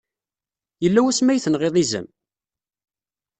Yella 0.83 1.01
wasmi 1.05 1.29
ay 1.31 1.39
tenɣiḍ 1.43 1.75
izem? 1.83 2.07